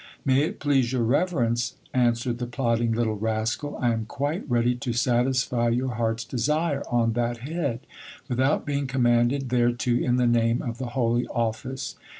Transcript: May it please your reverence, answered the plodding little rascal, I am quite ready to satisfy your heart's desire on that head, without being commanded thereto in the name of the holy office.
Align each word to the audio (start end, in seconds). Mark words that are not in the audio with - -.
May 0.25 0.41
it 0.45 0.59
please 0.59 0.91
your 0.91 1.03
reverence, 1.03 1.75
answered 1.93 2.39
the 2.39 2.47
plodding 2.47 2.91
little 2.91 3.17
rascal, 3.19 3.77
I 3.79 3.91
am 3.93 4.07
quite 4.07 4.49
ready 4.49 4.73
to 4.77 4.93
satisfy 4.93 5.69
your 5.69 5.93
heart's 5.93 6.23
desire 6.23 6.81
on 6.89 7.13
that 7.13 7.45
head, 7.47 7.81
without 8.27 8.65
being 8.65 8.87
commanded 8.87 9.49
thereto 9.49 9.91
in 9.91 10.15
the 10.15 10.25
name 10.25 10.63
of 10.63 10.79
the 10.79 10.87
holy 10.97 11.27
office. 11.27 11.97